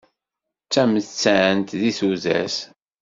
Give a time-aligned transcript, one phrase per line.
[0.65, 2.57] D tamettan di tudert.